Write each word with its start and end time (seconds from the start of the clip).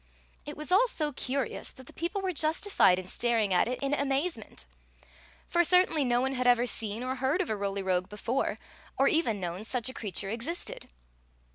It 0.47 0.57
was 0.57 0.71
all 0.71 0.87
so 0.87 1.11
curious 1.11 1.71
that 1.73 1.85
the 1.85 1.93
people 1.93 2.23
were 2.23 2.31
justified 2.33 2.97
in 2.97 3.05
staring 3.05 3.53
at 3.53 3.67
it 3.67 3.77
in 3.83 3.93
amazement; 3.93 4.65
for 5.47 5.63
certainly 5.63 6.03
no 6.03 6.19
one 6.21 6.33
had 6.33 6.47
ever 6.47 6.65
seen 6.65 7.03
or 7.03 7.17
heard 7.17 7.39
of 7.39 7.51
a 7.51 7.55
Roly 7.55 7.83
Rogue 7.83 8.09
before, 8.09 8.57
or 8.97 9.07
even 9.07 9.39
known 9.39 9.63
such 9.63 9.89
a 9.89 9.93
creature 9.93 10.31
existed. 10.31 10.87